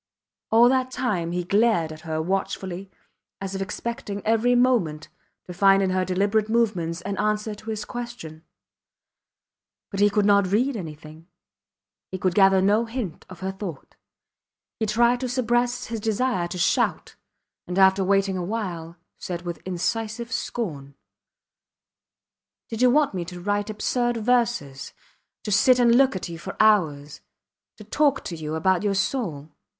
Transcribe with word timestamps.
All 0.49 0.67
that 0.69 0.89
time 0.89 1.31
he 1.31 1.43
glared 1.43 1.91
at 1.91 2.01
her 2.01 2.19
watchfully 2.23 2.89
as 3.39 3.53
if 3.53 3.61
expecting 3.61 4.25
every 4.25 4.55
moment 4.55 5.09
to 5.45 5.53
find 5.53 5.83
in 5.83 5.91
her 5.91 6.03
deliberate 6.03 6.49
movements 6.49 7.01
an 7.01 7.19
answer 7.19 7.53
to 7.53 7.69
his 7.69 7.85
question. 7.85 8.43
But 9.91 9.99
he 9.99 10.09
could 10.09 10.25
not 10.25 10.51
read 10.51 10.75
anything, 10.75 11.27
he 12.09 12.17
could 12.17 12.33
gather 12.33 12.63
no 12.63 12.85
hint 12.85 13.27
of 13.29 13.41
her 13.41 13.51
thought. 13.51 13.95
He 14.79 14.87
tried 14.87 15.19
to 15.19 15.29
suppress 15.29 15.85
his 15.85 15.99
desire 15.99 16.47
to 16.47 16.57
shout, 16.57 17.15
and 17.67 17.77
after 17.77 18.03
waiting 18.03 18.37
awhile, 18.39 18.95
said 19.19 19.43
with 19.43 19.61
incisive 19.67 20.31
scorn: 20.31 20.95
Did 22.69 22.81
you 22.81 22.89
want 22.89 23.13
me 23.13 23.23
to 23.25 23.39
write 23.39 23.69
absurd 23.69 24.17
verses; 24.17 24.93
to 25.43 25.51
sit 25.51 25.77
and 25.77 25.93
look 25.93 26.15
at 26.15 26.27
you 26.27 26.39
for 26.39 26.55
hours 26.59 27.21
to 27.77 27.83
talk 27.83 28.23
to 28.23 28.35
you 28.35 28.55
about 28.55 28.81
your 28.81 28.95
soul? 28.95 29.51